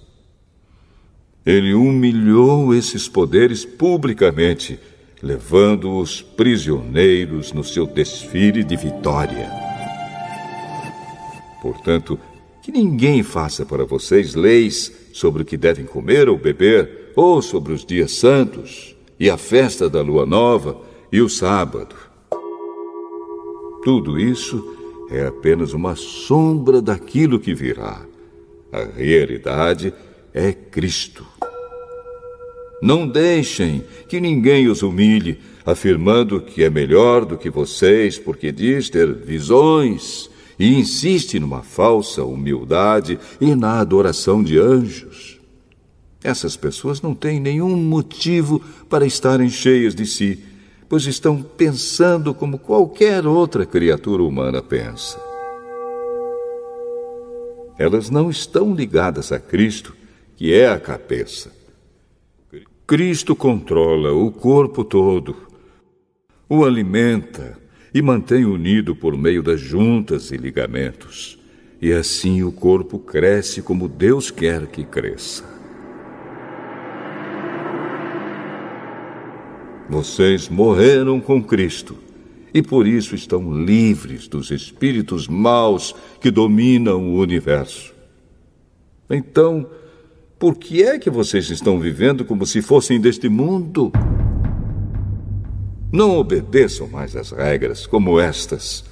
Ele 1.45 1.75
humilhou 1.75 2.75
esses 2.75 3.09
poderes 3.09 3.65
publicamente 3.65 4.79
levando-os 5.23 6.21
prisioneiros 6.21 7.53
no 7.53 7.63
seu 7.63 7.87
desfile 7.87 8.65
de 8.65 8.77
vitória. 8.77 9.49
Portanto, 11.63 12.19
que 12.61 12.73
ninguém 12.73 13.23
faça 13.23 13.65
para 13.65 13.85
vocês 13.85 14.35
leis 14.35 14.93
sobre 15.13 15.43
o 15.43 15.45
que 15.45 15.57
devem 15.57 15.85
comer 15.85 16.29
ou 16.29 16.37
beber, 16.37 17.13
ou 17.15 17.41
sobre 17.41 17.73
os 17.73 17.85
dias 17.85 18.13
santos, 18.13 18.97
e 19.19 19.31
a 19.31 19.37
festa 19.37 19.89
da 19.89 20.03
lua 20.03 20.27
nova 20.27 20.81
e 21.13 21.21
o 21.21 21.29
sábado. 21.29 21.95
Tudo 23.85 24.19
isso 24.19 24.77
é 25.11 25.27
apenas 25.27 25.73
uma 25.73 25.95
sombra 25.95 26.83
daquilo 26.83 27.39
que 27.39 27.55
virá. 27.55 28.05
A 28.73 28.85
realidade 28.85 29.89
é 29.89 30.12
Cristo. 30.53 31.27
Não 32.81 33.07
deixem 33.07 33.85
que 34.09 34.21
ninguém 34.21 34.67
os 34.67 34.83
humilhe, 34.83 35.39
afirmando 35.65 36.41
que 36.41 36.65
é 36.65 36.71
melhor 36.71 37.25
do 37.25 37.39
que 37.39 37.49
vocês 37.49 38.19
porque 38.19 38.51
diz 38.51 38.91
ter 38.91 39.13
visões 39.15 40.29
e 40.59 40.75
insiste 40.79 41.39
numa 41.39 41.63
falsa 41.63 42.25
humildade 42.25 43.19
e 43.41 43.55
na 43.55 43.79
adoração 43.79 44.43
de 44.43 44.59
anjos. 44.59 45.41
Essas 46.25 46.57
pessoas 46.57 47.01
não 47.01 47.15
têm 47.15 47.41
nenhum 47.41 47.77
motivo 47.77 48.61
para 48.89 49.07
estarem 49.07 49.49
cheias 49.49 49.95
de 49.95 50.07
si, 50.07 50.43
pois 50.89 51.07
estão 51.07 51.43
pensando 51.43 52.33
como 52.33 52.59
qualquer 52.59 53.27
outra 53.27 53.67
criatura 53.67 54.23
humana 54.23 54.63
pensa. 54.63 55.21
Elas 57.79 58.11
não 58.11 58.31
estão 58.31 58.75
ligadas 58.75 59.33
a 59.33 59.41
Cristo, 59.41 59.97
que 60.43 60.53
é 60.53 60.67
a 60.67 60.81
cabeça 60.81 61.53
Cristo 62.85 63.37
controla 63.37 64.13
o 64.13 64.33
corpo 64.33 64.83
todo, 64.83 65.37
o 66.49 66.65
alimenta 66.65 67.57
e 67.95 68.03
mantém 68.03 68.45
unido 68.45 68.97
por 68.97 69.17
meio 69.17 69.41
das 69.41 69.61
juntas 69.61 70.33
e 70.33 70.37
ligamentos. 70.37 71.39
E 71.81 71.93
assim 71.93 72.43
o 72.43 72.51
corpo 72.51 72.99
cresce 72.99 73.63
como 73.63 73.89
Deus 73.89 74.33
quer 74.33 74.67
que 74.67 74.83
cresça. 74.83 75.45
Vocês 79.89 80.49
morreram 80.49 81.21
com 81.21 81.41
Cristo 81.41 81.97
e 82.53 82.61
por 82.61 82.85
isso 82.85 83.15
estão 83.15 83.65
livres 83.65 84.27
dos 84.27 84.51
espíritos 84.51 85.29
maus 85.29 85.95
que 86.21 86.33
dominam 86.33 87.15
o 87.15 87.21
universo. 87.21 87.95
Então, 89.09 89.71
por 90.43 90.57
que 90.57 90.83
é 90.83 90.99
que 90.99 91.09
vocês 91.09 91.51
estão 91.51 91.79
vivendo 91.79 92.25
como 92.25 92.45
se 92.45 92.61
fossem 92.61 93.01
deste 93.01 93.29
mundo? 93.29 93.93
Não 95.93 96.19
obedeçam 96.19 96.89
mais 96.89 97.15
as 97.15 97.31
regras 97.31 97.87
como 97.87 98.19
estas. 98.19 98.85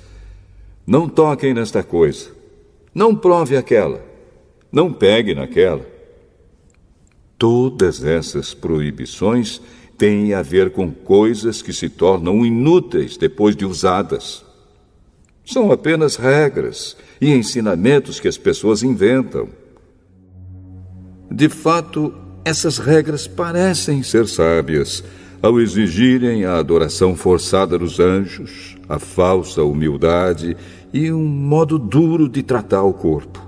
Não 0.86 1.08
toquem 1.08 1.52
nesta 1.52 1.82
coisa. 1.82 2.30
Não 2.94 3.16
prove 3.16 3.56
aquela. 3.56 4.00
Não 4.70 4.92
pegue 4.92 5.34
naquela. 5.34 5.84
Todas 7.36 8.04
essas 8.04 8.54
proibições 8.54 9.60
têm 9.98 10.32
a 10.32 10.42
ver 10.42 10.70
com 10.70 10.92
coisas 10.92 11.62
que 11.62 11.72
se 11.72 11.88
tornam 11.88 12.46
inúteis 12.46 13.16
depois 13.16 13.56
de 13.56 13.66
usadas. 13.66 14.44
São 15.44 15.72
apenas 15.72 16.14
regras 16.14 16.96
e 17.20 17.32
ensinamentos 17.32 18.20
que 18.20 18.28
as 18.28 18.38
pessoas 18.38 18.84
inventam. 18.84 19.48
De 21.30 21.48
fato, 21.48 22.12
essas 22.44 22.78
regras 22.78 23.26
parecem 23.26 24.02
ser 24.02 24.26
sábias, 24.26 25.04
ao 25.42 25.60
exigirem 25.60 26.44
a 26.44 26.58
adoração 26.58 27.14
forçada 27.14 27.78
dos 27.78 28.00
anjos, 28.00 28.76
a 28.88 28.98
falsa 28.98 29.62
humildade 29.62 30.56
e 30.92 31.12
um 31.12 31.24
modo 31.24 31.78
duro 31.78 32.28
de 32.28 32.42
tratar 32.42 32.82
o 32.82 32.92
corpo. 32.92 33.40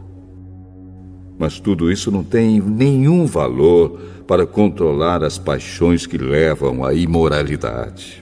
Mas 1.39 1.59
tudo 1.59 1.91
isso 1.91 2.11
não 2.11 2.23
tem 2.23 2.61
nenhum 2.61 3.27
valor 3.27 3.99
para 4.29 4.47
controlar 4.47 5.25
as 5.25 5.37
paixões 5.37 6.07
que 6.07 6.17
levam 6.17 6.85
à 6.85 6.95
imoralidade. 6.95 8.22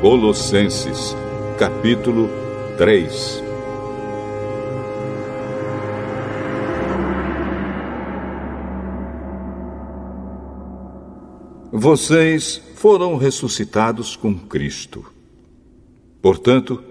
Colossenses, 0.00 1.14
capítulo 1.58 2.30
3 2.78 3.42
Vocês 11.70 12.62
foram 12.76 13.18
ressuscitados 13.18 14.16
com 14.16 14.34
Cristo. 14.38 15.04
Portanto, 16.22 16.82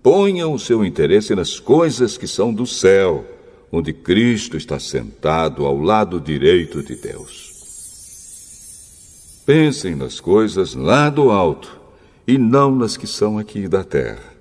ponham 0.00 0.52
o 0.52 0.58
seu 0.60 0.84
interesse 0.84 1.34
nas 1.34 1.58
coisas 1.58 2.16
que 2.16 2.28
são 2.28 2.54
do 2.54 2.64
céu, 2.64 3.24
onde 3.72 3.92
Cristo 3.92 4.56
está 4.56 4.78
sentado 4.78 5.66
ao 5.66 5.76
lado 5.76 6.20
direito 6.20 6.80
de 6.80 6.94
Deus. 6.94 7.56
Pensem 9.44 9.96
nas 9.96 10.20
coisas 10.20 10.76
lá 10.76 11.10
do 11.10 11.32
alto 11.32 11.85
e 12.26 12.36
não 12.36 12.74
nas 12.74 12.96
que 12.96 13.06
são 13.06 13.38
aqui 13.38 13.68
da 13.68 13.84
terra. 13.84 14.34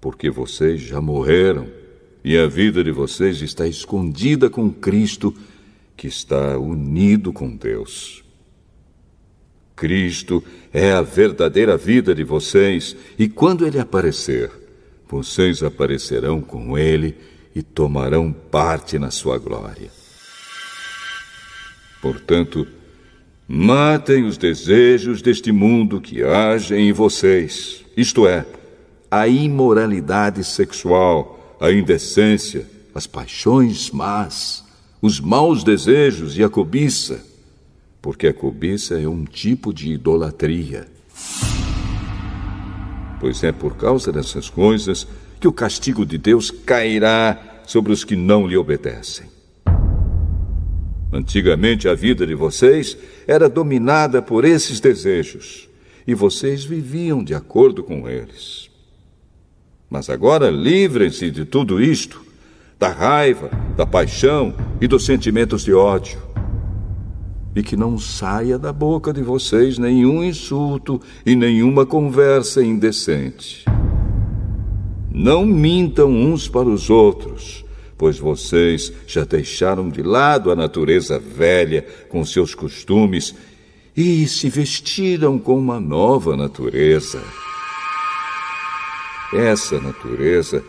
Porque 0.00 0.30
vocês 0.30 0.80
já 0.80 1.00
morreram 1.00 1.66
e 2.22 2.36
a 2.36 2.46
vida 2.46 2.82
de 2.82 2.90
vocês 2.90 3.40
está 3.42 3.66
escondida 3.66 4.50
com 4.50 4.70
Cristo, 4.70 5.34
que 5.96 6.06
está 6.06 6.58
unido 6.58 7.32
com 7.32 7.54
Deus. 7.54 8.24
Cristo 9.76 10.42
é 10.72 10.92
a 10.92 11.02
verdadeira 11.02 11.76
vida 11.76 12.14
de 12.14 12.24
vocês, 12.24 12.96
e 13.18 13.28
quando 13.28 13.66
Ele 13.66 13.78
aparecer, 13.78 14.50
vocês 15.08 15.62
aparecerão 15.62 16.40
com 16.40 16.78
Ele 16.78 17.16
e 17.54 17.62
tomarão 17.62 18.32
parte 18.32 18.98
na 18.98 19.10
sua 19.10 19.38
glória. 19.38 19.90
Portanto, 22.00 22.66
Matem 23.46 24.24
os 24.24 24.38
desejos 24.38 25.20
deste 25.20 25.52
mundo 25.52 26.00
que 26.00 26.22
agem 26.22 26.88
em 26.88 26.92
vocês, 26.92 27.84
isto 27.94 28.26
é, 28.26 28.46
a 29.10 29.28
imoralidade 29.28 30.42
sexual, 30.42 31.56
a 31.60 31.70
indecência, 31.70 32.66
as 32.94 33.06
paixões 33.06 33.90
más, 33.90 34.64
os 35.00 35.20
maus 35.20 35.62
desejos 35.62 36.38
e 36.38 36.42
a 36.42 36.48
cobiça, 36.48 37.22
porque 38.00 38.28
a 38.28 38.32
cobiça 38.32 38.98
é 38.98 39.06
um 39.06 39.24
tipo 39.24 39.74
de 39.74 39.92
idolatria. 39.92 40.88
Pois 43.20 43.44
é 43.44 43.52
por 43.52 43.76
causa 43.76 44.10
dessas 44.10 44.48
coisas 44.48 45.06
que 45.38 45.46
o 45.46 45.52
castigo 45.52 46.06
de 46.06 46.16
Deus 46.16 46.50
cairá 46.50 47.60
sobre 47.66 47.92
os 47.92 48.04
que 48.04 48.16
não 48.16 48.46
lhe 48.46 48.56
obedecem. 48.56 49.26
Antigamente 51.12 51.88
a 51.88 51.94
vida 51.94 52.26
de 52.26 52.34
vocês 52.34 52.96
era 53.26 53.48
dominada 53.48 54.20
por 54.20 54.44
esses 54.44 54.80
desejos 54.80 55.68
e 56.06 56.14
vocês 56.14 56.64
viviam 56.64 57.22
de 57.24 57.34
acordo 57.34 57.82
com 57.82 58.08
eles. 58.08 58.70
Mas 59.88 60.10
agora 60.10 60.50
livrem-se 60.50 61.30
de 61.30 61.44
tudo 61.44 61.80
isto, 61.80 62.22
da 62.78 62.88
raiva, 62.88 63.50
da 63.76 63.86
paixão 63.86 64.54
e 64.80 64.86
dos 64.86 65.06
sentimentos 65.06 65.64
de 65.64 65.72
ódio. 65.72 66.20
E 67.54 67.62
que 67.62 67.76
não 67.76 67.98
saia 67.98 68.58
da 68.58 68.72
boca 68.72 69.12
de 69.12 69.22
vocês 69.22 69.78
nenhum 69.78 70.24
insulto 70.24 71.00
e 71.24 71.36
nenhuma 71.36 71.86
conversa 71.86 72.62
indecente. 72.62 73.64
Não 75.10 75.46
mintam 75.46 76.10
uns 76.10 76.48
para 76.48 76.68
os 76.68 76.90
outros 76.90 77.63
pois 78.04 78.18
vocês 78.18 78.92
já 79.06 79.24
deixaram 79.24 79.88
de 79.88 80.02
lado 80.02 80.50
a 80.50 80.54
natureza 80.54 81.18
velha 81.18 81.86
com 82.10 82.22
seus 82.22 82.54
costumes 82.54 83.34
e 83.96 84.28
se 84.28 84.50
vestiram 84.50 85.38
com 85.38 85.58
uma 85.58 85.80
nova 85.80 86.36
natureza. 86.36 87.22
Essa 89.32 89.80
natureza 89.80 90.62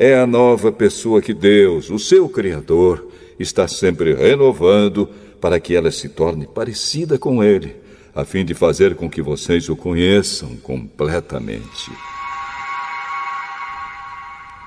é 0.00 0.18
a 0.18 0.26
nova 0.26 0.72
pessoa 0.72 1.22
que 1.22 1.32
Deus, 1.32 1.90
o 1.90 1.98
seu 2.00 2.28
Criador, 2.28 3.06
está 3.38 3.68
sempre 3.68 4.12
renovando 4.12 5.08
para 5.40 5.60
que 5.60 5.76
ela 5.76 5.92
se 5.92 6.08
torne 6.08 6.44
parecida 6.44 7.16
com 7.20 7.44
Ele, 7.44 7.76
a 8.12 8.24
fim 8.24 8.44
de 8.44 8.52
fazer 8.52 8.96
com 8.96 9.08
que 9.08 9.22
vocês 9.22 9.68
o 9.68 9.76
conheçam 9.76 10.56
completamente. 10.56 11.92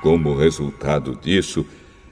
Como 0.02 0.38
resultado 0.38 1.14
disso, 1.22 1.66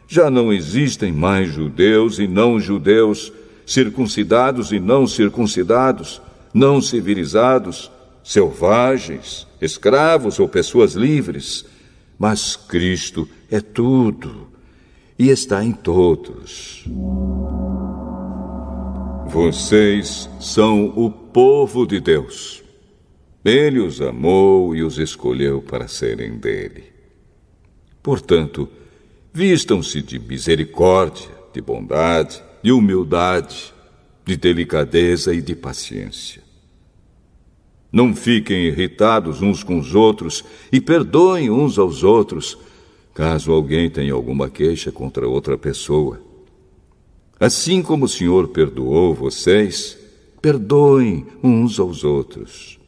já 0.07 0.29
não 0.29 0.53
existem 0.53 1.11
mais 1.11 1.49
judeus 1.49 2.19
e 2.19 2.27
não 2.27 2.59
judeus, 2.59 3.31
circuncidados 3.65 4.71
e 4.71 4.79
não 4.79 5.07
circuncidados, 5.07 6.21
não 6.53 6.81
civilizados, 6.81 7.91
selvagens, 8.23 9.47
escravos 9.61 10.39
ou 10.39 10.47
pessoas 10.47 10.93
livres. 10.93 11.65
Mas 12.17 12.55
Cristo 12.55 13.27
é 13.51 13.59
tudo 13.59 14.47
e 15.17 15.29
está 15.29 15.63
em 15.63 15.71
todos. 15.71 16.85
Vocês 19.27 20.29
são 20.39 20.93
o 20.95 21.09
povo 21.09 21.85
de 21.85 21.99
Deus. 21.99 22.63
Ele 23.43 23.79
os 23.79 24.01
amou 24.01 24.75
e 24.75 24.81
os 24.81 24.97
escolheu 24.97 25.61
para 25.61 25.87
serem 25.87 26.37
dele. 26.37 26.85
Portanto, 28.01 28.69
Vistam-se 29.35 30.01
de 30.01 30.17
misericórdia, 30.17 31.27
de 31.51 31.59
bondade, 31.59 32.41
de 32.63 32.71
humildade, 32.71 33.73
de 34.23 34.37
delicadeza 34.37 35.33
e 35.35 35.41
de 35.41 35.53
paciência. 35.53 36.41
Não 37.91 38.15
fiquem 38.15 38.63
irritados 38.63 39.41
uns 39.41 39.61
com 39.61 39.77
os 39.77 39.93
outros 39.93 40.45
e 40.71 40.79
perdoem 40.79 41.49
uns 41.49 41.77
aos 41.77 42.01
outros, 42.01 42.57
caso 43.13 43.51
alguém 43.51 43.89
tenha 43.89 44.13
alguma 44.13 44.49
queixa 44.49 44.89
contra 44.89 45.27
outra 45.27 45.57
pessoa. 45.57 46.21
Assim 47.37 47.81
como 47.81 48.05
o 48.05 48.09
Senhor 48.09 48.47
perdoou 48.47 49.13
vocês, 49.13 49.97
perdoem 50.41 51.25
uns 51.43 51.77
aos 51.77 52.05
outros. 52.05 52.79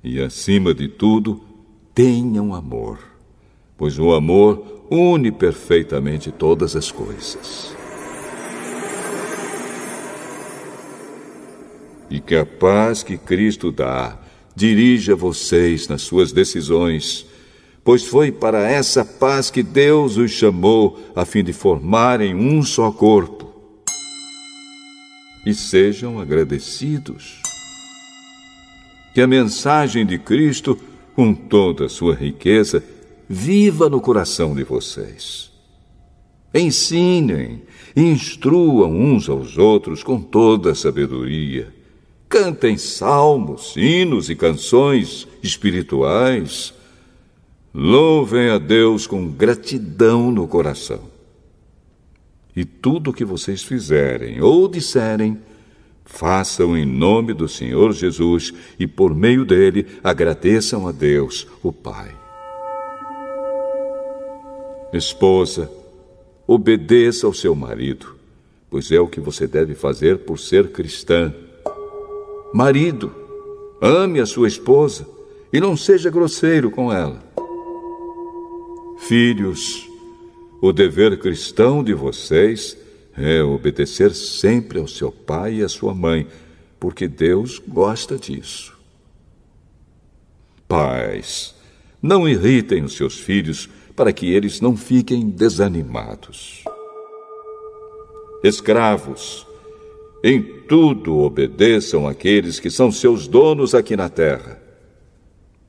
E 0.00 0.20
acima 0.20 0.72
de 0.72 0.86
tudo, 0.86 1.40
tenham 1.92 2.54
amor, 2.54 3.00
pois 3.76 3.98
o 3.98 4.12
amor 4.12 4.73
une 4.90 5.32
perfeitamente 5.32 6.30
todas 6.30 6.76
as 6.76 6.90
coisas. 6.90 7.74
E 12.10 12.20
que 12.20 12.36
a 12.36 12.44
paz 12.44 13.02
que 13.02 13.16
Cristo 13.16 13.72
dá 13.72 14.18
dirija 14.54 15.16
vocês 15.16 15.88
nas 15.88 16.02
suas 16.02 16.32
decisões, 16.32 17.26
pois 17.82 18.04
foi 18.04 18.30
para 18.30 18.68
essa 18.68 19.04
paz 19.04 19.50
que 19.50 19.62
Deus 19.62 20.16
os 20.16 20.30
chamou 20.30 21.00
a 21.16 21.24
fim 21.24 21.42
de 21.42 21.52
formarem 21.52 22.34
um 22.34 22.62
só 22.62 22.90
corpo. 22.90 23.52
E 25.44 25.52
sejam 25.52 26.18
agradecidos. 26.18 27.42
Que 29.12 29.20
a 29.20 29.26
mensagem 29.26 30.06
de 30.06 30.18
Cristo, 30.18 30.78
com 31.14 31.34
toda 31.34 31.86
a 31.86 31.88
sua 31.88 32.14
riqueza, 32.14 32.82
viva 33.28 33.88
no 33.88 34.00
coração 34.00 34.54
de 34.54 34.64
vocês. 34.64 35.50
Ensinem, 36.54 37.62
instruam 37.96 38.92
uns 38.92 39.28
aos 39.28 39.58
outros 39.58 40.02
com 40.02 40.20
toda 40.20 40.72
a 40.72 40.74
sabedoria. 40.74 41.72
cantem 42.28 42.76
salmos, 42.76 43.74
hinos 43.76 44.28
e 44.28 44.34
canções 44.34 45.28
espirituais. 45.42 46.74
Louvem 47.72 48.50
a 48.50 48.58
Deus 48.58 49.06
com 49.06 49.28
gratidão 49.28 50.32
no 50.32 50.48
coração. 50.48 51.02
E 52.56 52.64
tudo 52.64 53.10
o 53.10 53.12
que 53.12 53.24
vocês 53.24 53.62
fizerem 53.62 54.40
ou 54.40 54.68
disserem, 54.68 55.38
façam 56.04 56.76
em 56.76 56.84
nome 56.84 57.32
do 57.32 57.48
Senhor 57.48 57.92
Jesus 57.92 58.52
e 58.78 58.86
por 58.86 59.14
meio 59.14 59.44
dele 59.44 59.86
agradeçam 60.02 60.86
a 60.86 60.92
Deus, 60.92 61.46
o 61.62 61.72
Pai. 61.72 62.23
Esposa, 64.96 65.68
obedeça 66.46 67.26
ao 67.26 67.34
seu 67.34 67.52
marido, 67.52 68.14
pois 68.70 68.92
é 68.92 69.00
o 69.00 69.08
que 69.08 69.18
você 69.18 69.44
deve 69.44 69.74
fazer 69.74 70.18
por 70.18 70.38
ser 70.38 70.70
cristã. 70.70 71.34
Marido, 72.52 73.12
ame 73.82 74.20
a 74.20 74.26
sua 74.26 74.46
esposa 74.46 75.04
e 75.52 75.58
não 75.58 75.76
seja 75.76 76.10
grosseiro 76.10 76.70
com 76.70 76.92
ela. 76.92 77.20
Filhos, 78.98 79.90
o 80.62 80.72
dever 80.72 81.18
cristão 81.18 81.82
de 81.82 81.92
vocês 81.92 82.78
é 83.16 83.42
obedecer 83.42 84.14
sempre 84.14 84.78
ao 84.78 84.86
seu 84.86 85.10
pai 85.10 85.56
e 85.56 85.64
à 85.64 85.68
sua 85.68 85.92
mãe, 85.92 86.28
porque 86.78 87.08
Deus 87.08 87.60
gosta 87.66 88.16
disso. 88.16 88.78
Pais, 90.68 91.52
não 92.00 92.28
irritem 92.28 92.84
os 92.84 92.94
seus 92.94 93.18
filhos 93.18 93.68
para 93.94 94.12
que 94.12 94.32
eles 94.32 94.60
não 94.60 94.76
fiquem 94.76 95.28
desanimados. 95.28 96.64
Escravos, 98.42 99.46
em 100.22 100.42
tudo 100.42 101.18
obedeçam 101.18 102.08
aqueles 102.08 102.58
que 102.58 102.70
são 102.70 102.90
seus 102.90 103.28
donos 103.28 103.74
aqui 103.74 103.96
na 103.96 104.08
terra. 104.08 104.60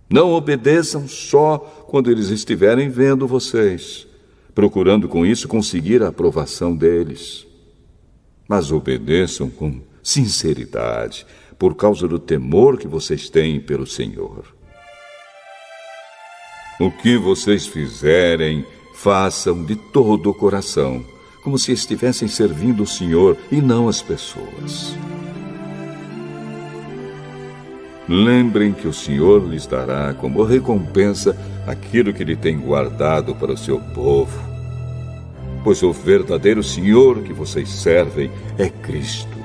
Não 0.10 0.32
obedeçam 0.32 1.08
só 1.08 1.58
quando 1.58 2.10
eles 2.10 2.30
estiverem 2.30 2.90
vendo 2.90 3.28
vocês, 3.28 4.08
procurando 4.54 5.10
com 5.10 5.26
isso 5.26 5.48
conseguir 5.48 6.02
a 6.02 6.08
aprovação 6.08 6.76
deles. 6.76 7.46
Mas 8.48 8.72
obedeçam 8.72 9.50
com 9.50 9.82
sinceridade, 10.02 11.26
por 11.58 11.76
causa 11.76 12.08
do 12.08 12.20
temor 12.20 12.78
que 12.78 12.88
vocês 12.88 13.30
têm 13.30 13.60
pelo 13.60 13.88
Senhor. 13.88 14.55
O 16.80 16.92
que 16.92 17.18
vocês 17.18 17.66
fizerem, 17.66 18.66
façam 18.94 19.64
de 19.64 19.76
todo 19.76 20.30
o 20.30 20.34
coração 20.34 21.04
como 21.46 21.60
se 21.60 21.72
estivessem 21.72 22.28
servindo 22.28 22.82
o 22.82 22.88
Senhor 22.88 23.38
e 23.52 23.58
não 23.58 23.88
as 23.88 24.02
pessoas. 24.02 24.98
Lembrem 28.10 28.74
que 28.74 28.88
o 28.88 28.94
Senhor 28.94 29.48
lhes 29.48 29.68
dará 29.68 30.14
como 30.16 30.44
recompensa 30.44 31.38
aquilo 31.68 32.12
que 32.12 32.24
ele 32.24 32.36
tem 32.36 32.58
guardado 32.58 33.36
para 33.36 33.54
o 33.54 33.58
seu 33.58 33.80
povo. 33.80 34.38
Pois 35.64 35.84
o 35.84 35.94
verdadeiro 35.94 36.64
Senhor 36.64 37.22
que 37.22 37.32
vocês 37.32 37.70
servem 37.70 38.32
é 38.58 38.68
Cristo. 38.68 39.38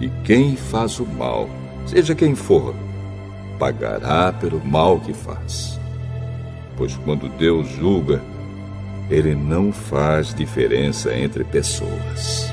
E 0.00 0.08
quem 0.24 0.56
faz 0.56 0.98
o 0.98 1.04
mal, 1.04 1.46
seja 1.86 2.14
quem 2.14 2.34
for, 2.34 2.74
pagará 3.58 4.32
pelo 4.32 4.64
mal 4.64 5.00
que 5.00 5.12
faz. 5.12 5.78
Pois 6.76 6.96
quando 6.96 7.28
Deus 7.28 7.68
julga, 7.68 8.22
ele 9.10 9.34
não 9.34 9.72
faz 9.72 10.34
diferença 10.34 11.14
entre 11.14 11.42
pessoas. 11.44 12.47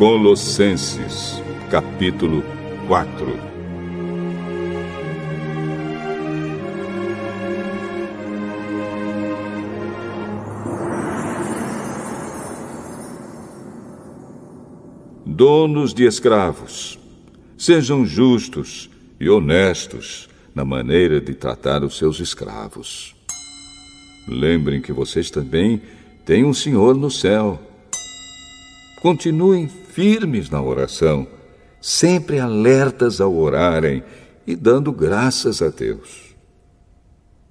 Colossenses, 0.00 1.42
capítulo 1.70 2.42
4 2.88 3.38
Donos 15.26 15.92
de 15.92 16.06
escravos, 16.06 16.98
sejam 17.58 18.06
justos 18.06 18.88
e 19.20 19.28
honestos 19.28 20.30
na 20.54 20.64
maneira 20.64 21.20
de 21.20 21.34
tratar 21.34 21.84
os 21.84 21.98
seus 21.98 22.20
escravos. 22.20 23.14
Lembrem 24.26 24.80
que 24.80 24.94
vocês 24.94 25.30
também 25.30 25.82
têm 26.24 26.42
um 26.42 26.54
Senhor 26.54 26.94
no 26.96 27.10
céu. 27.10 27.60
Continuem 29.02 29.68
firmes 29.90 30.48
na 30.48 30.62
oração, 30.62 31.26
sempre 31.80 32.38
alertas 32.38 33.20
ao 33.20 33.34
orarem 33.34 34.02
e 34.46 34.54
dando 34.54 34.92
graças 34.92 35.60
a 35.60 35.68
Deus. 35.68 36.30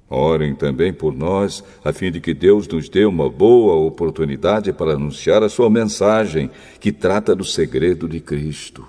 Orem 0.10 0.56
também 0.56 0.92
por 0.92 1.14
nós, 1.14 1.64
a 1.84 1.94
fim 1.94 2.12
de 2.12 2.20
que 2.20 2.34
Deus 2.34 2.68
nos 2.68 2.90
dê 2.90 3.06
uma 3.06 3.30
boa 3.30 3.76
oportunidade 3.76 4.74
para 4.74 4.94
anunciar 4.94 5.44
a 5.44 5.50
sua 5.50 5.70
mensagem, 5.70 6.50
que 6.80 6.92
trata 6.92 7.36
do 7.36 7.44
segredo 7.44 8.08
de 8.08 8.20
Cristo. 8.20 8.88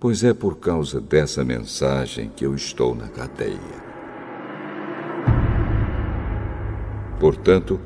Pois 0.00 0.24
é 0.24 0.34
por 0.34 0.58
causa 0.58 1.00
dessa 1.00 1.44
mensagem 1.44 2.30
que 2.34 2.44
eu 2.44 2.54
estou 2.54 2.94
na 2.94 3.06
cadeia. 3.06 3.90
Portanto, 7.20 7.78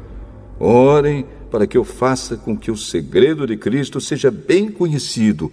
orem 0.59 1.27
para 1.55 1.69
que 1.69 1.79
eu 1.79 1.85
faça 1.85 2.37
com 2.37 2.57
que 2.57 2.69
o 2.69 2.77
segredo 2.77 3.47
de 3.47 3.57
Cristo 3.57 4.01
seja 4.01 4.29
bem 4.29 4.69
conhecido, 4.69 5.53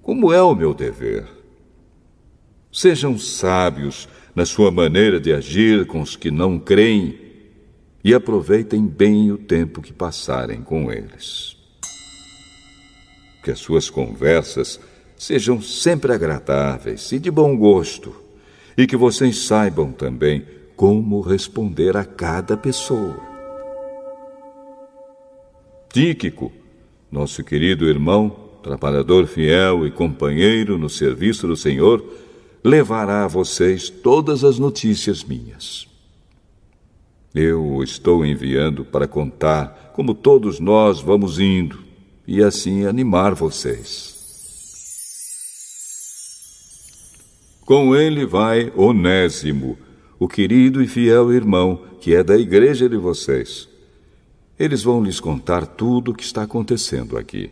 como 0.00 0.32
é 0.32 0.40
o 0.40 0.54
meu 0.54 0.72
dever. 0.72 1.26
Sejam 2.72 3.18
sábios 3.18 4.08
na 4.34 4.46
sua 4.46 4.70
maneira 4.70 5.20
de 5.20 5.30
agir 5.30 5.86
com 5.86 6.00
os 6.00 6.16
que 6.16 6.30
não 6.30 6.58
creem 6.58 7.18
e 8.02 8.14
aproveitem 8.14 8.86
bem 8.86 9.30
o 9.30 9.36
tempo 9.36 9.82
que 9.82 9.92
passarem 9.92 10.62
com 10.62 10.90
eles. 10.90 11.54
Que 13.44 13.50
as 13.50 13.58
suas 13.58 13.90
conversas 13.90 14.80
sejam 15.18 15.60
sempre 15.60 16.14
agradáveis 16.14 17.12
e 17.12 17.18
de 17.18 17.30
bom 17.30 17.54
gosto, 17.54 18.16
e 18.74 18.86
que 18.86 18.96
vocês 18.96 19.44
saibam 19.44 19.92
também 19.92 20.46
como 20.74 21.20
responder 21.20 21.94
a 21.94 22.06
cada 22.06 22.56
pessoa. 22.56 23.31
Tíquico, 25.92 26.50
nosso 27.10 27.44
querido 27.44 27.86
irmão, 27.86 28.34
trabalhador 28.62 29.26
fiel 29.26 29.86
e 29.86 29.90
companheiro 29.90 30.78
no 30.78 30.88
serviço 30.88 31.46
do 31.46 31.54
Senhor, 31.54 32.02
levará 32.64 33.24
a 33.24 33.28
vocês 33.28 33.90
todas 33.90 34.42
as 34.42 34.58
notícias 34.58 35.22
minhas. 35.22 35.86
Eu 37.34 37.62
o 37.62 37.82
estou 37.82 38.24
enviando 38.24 38.86
para 38.86 39.06
contar 39.06 39.92
como 39.94 40.14
todos 40.14 40.58
nós 40.58 40.98
vamos 40.98 41.38
indo 41.38 41.84
e 42.26 42.42
assim 42.42 42.86
animar 42.86 43.34
vocês. 43.34 44.12
Com 47.66 47.94
ele 47.94 48.24
vai 48.24 48.72
Onésimo, 48.74 49.78
o 50.18 50.26
querido 50.26 50.82
e 50.82 50.86
fiel 50.86 51.30
irmão 51.30 51.82
que 52.00 52.14
é 52.14 52.24
da 52.24 52.38
igreja 52.38 52.88
de 52.88 52.96
vocês 52.96 53.71
eles 54.62 54.84
vão 54.84 55.02
lhes 55.02 55.18
contar 55.18 55.66
tudo 55.66 56.12
o 56.12 56.14
que 56.14 56.22
está 56.22 56.44
acontecendo 56.44 57.18
aqui. 57.18 57.50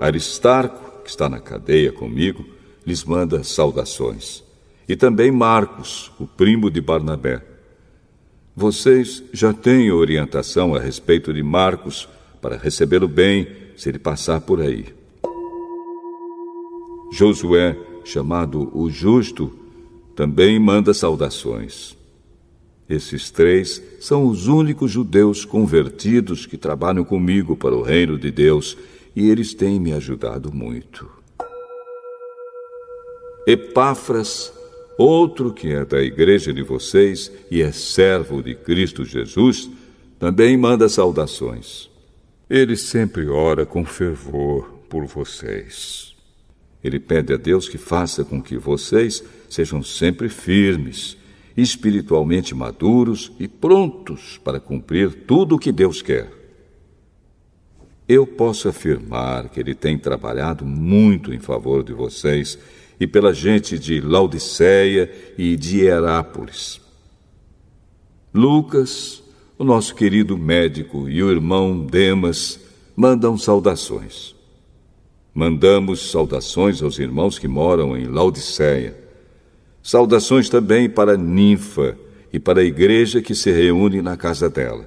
Aristarco, 0.00 1.02
que 1.02 1.10
está 1.10 1.28
na 1.28 1.38
cadeia 1.38 1.92
comigo, 1.92 2.46
lhes 2.86 3.04
manda 3.04 3.44
saudações. 3.44 4.42
E 4.88 4.96
também 4.96 5.30
Marcos, 5.30 6.10
o 6.18 6.26
primo 6.26 6.70
de 6.70 6.80
Barnabé. 6.80 7.44
Vocês 8.56 9.22
já 9.34 9.52
têm 9.52 9.92
orientação 9.92 10.74
a 10.74 10.80
respeito 10.80 11.30
de 11.30 11.42
Marcos 11.42 12.08
para 12.40 12.56
recebê-lo 12.56 13.06
bem 13.06 13.48
se 13.76 13.90
ele 13.90 13.98
passar 13.98 14.40
por 14.40 14.62
aí. 14.62 14.94
Josué, 17.12 17.76
chamado 18.02 18.70
o 18.74 18.88
Justo, 18.88 19.54
também 20.14 20.58
manda 20.58 20.94
saudações. 20.94 21.94
Esses 22.88 23.30
três 23.30 23.82
são 24.00 24.26
os 24.26 24.46
únicos 24.46 24.92
judeus 24.92 25.44
convertidos 25.44 26.46
que 26.46 26.56
trabalham 26.56 27.04
comigo 27.04 27.56
para 27.56 27.74
o 27.74 27.82
reino 27.82 28.16
de 28.18 28.30
Deus 28.30 28.76
e 29.14 29.28
eles 29.28 29.54
têm 29.54 29.80
me 29.80 29.92
ajudado 29.92 30.52
muito. 30.52 31.08
Epáfras, 33.46 34.52
outro 34.98 35.52
que 35.52 35.68
é 35.68 35.84
da 35.84 36.00
igreja 36.02 36.52
de 36.52 36.62
vocês 36.62 37.32
e 37.50 37.62
é 37.62 37.72
servo 37.72 38.42
de 38.42 38.54
Cristo 38.54 39.04
Jesus, 39.04 39.68
também 40.18 40.56
manda 40.56 40.88
saudações. 40.88 41.90
Ele 42.48 42.76
sempre 42.76 43.28
ora 43.28 43.66
com 43.66 43.84
fervor 43.84 44.70
por 44.88 45.04
vocês. 45.06 46.14
Ele 46.82 47.00
pede 47.00 47.32
a 47.32 47.36
Deus 47.36 47.68
que 47.68 47.78
faça 47.78 48.24
com 48.24 48.40
que 48.40 48.56
vocês 48.56 49.24
sejam 49.48 49.82
sempre 49.82 50.28
firmes, 50.28 51.16
espiritualmente 51.56 52.54
maduros 52.54 53.32
e 53.38 53.48
prontos 53.48 54.38
para 54.44 54.60
cumprir 54.60 55.24
tudo 55.26 55.54
o 55.54 55.58
que 55.58 55.72
Deus 55.72 56.02
quer. 56.02 56.30
Eu 58.08 58.26
posso 58.26 58.68
afirmar 58.68 59.48
que 59.48 59.58
ele 59.58 59.74
tem 59.74 59.98
trabalhado 59.98 60.64
muito 60.64 61.32
em 61.32 61.40
favor 61.40 61.82
de 61.82 61.92
vocês 61.92 62.58
e 63.00 63.06
pela 63.06 63.32
gente 63.32 63.78
de 63.78 64.00
Laodiceia 64.00 65.10
e 65.36 65.56
de 65.56 65.80
Herápolis. 65.80 66.80
Lucas, 68.32 69.22
o 69.58 69.64
nosso 69.64 69.94
querido 69.94 70.36
médico 70.36 71.08
e 71.08 71.22
o 71.22 71.30
irmão 71.30 71.84
Demas 71.84 72.60
mandam 72.94 73.36
saudações. 73.36 74.34
Mandamos 75.34 76.10
saudações 76.10 76.82
aos 76.82 76.98
irmãos 76.98 77.38
que 77.38 77.48
moram 77.48 77.96
em 77.96 78.06
Laodiceia. 78.06 79.05
Saudações 79.86 80.48
também 80.48 80.90
para 80.90 81.16
Ninfa 81.16 81.96
e 82.32 82.40
para 82.40 82.58
a 82.58 82.64
igreja 82.64 83.22
que 83.22 83.36
se 83.36 83.52
reúne 83.52 84.02
na 84.02 84.16
casa 84.16 84.50
dela. 84.50 84.84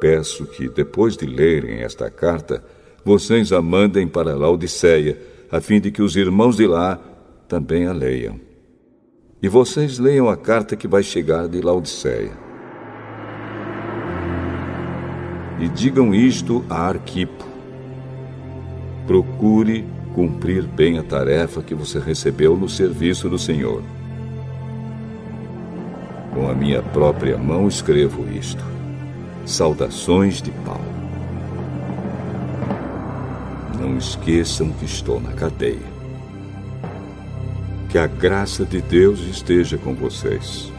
Peço 0.00 0.46
que, 0.46 0.70
depois 0.70 1.18
de 1.18 1.26
lerem 1.26 1.80
esta 1.80 2.10
carta, 2.10 2.64
vocês 3.04 3.52
a 3.52 3.60
mandem 3.60 4.08
para 4.08 4.34
Laodiceia, 4.34 5.18
a 5.52 5.60
fim 5.60 5.78
de 5.78 5.90
que 5.90 6.00
os 6.00 6.16
irmãos 6.16 6.56
de 6.56 6.66
lá 6.66 6.98
também 7.46 7.86
a 7.86 7.92
leiam. 7.92 8.40
E 9.42 9.48
vocês 9.50 9.98
leiam 9.98 10.30
a 10.30 10.36
carta 10.38 10.74
que 10.74 10.88
vai 10.88 11.02
chegar 11.02 11.46
de 11.46 11.60
Laodiceia. 11.60 12.46
e 15.58 15.68
digam 15.68 16.14
isto 16.14 16.64
a 16.68 16.88
Arquipo. 16.88 17.46
Procure 19.06 19.84
cumprir 20.16 20.62
bem 20.62 20.98
a 20.98 21.02
tarefa 21.02 21.62
que 21.62 21.74
você 21.74 21.98
recebeu 21.98 22.56
no 22.56 22.70
serviço 22.70 23.28
do 23.28 23.38
Senhor. 23.38 23.82
Com 26.32 26.48
a 26.48 26.54
minha 26.54 26.82
própria 26.82 27.36
mão 27.36 27.68
escrevo 27.68 28.26
isto. 28.32 28.64
Saudações 29.44 30.40
de 30.40 30.50
Paulo. 30.50 30.80
Não 33.78 33.98
esqueçam 33.98 34.70
que 34.70 34.86
estou 34.86 35.20
na 35.20 35.32
cadeia. 35.32 35.94
Que 37.90 37.98
a 37.98 38.06
graça 38.06 38.64
de 38.64 38.80
Deus 38.80 39.20
esteja 39.20 39.76
com 39.76 39.94
vocês. 39.94 40.72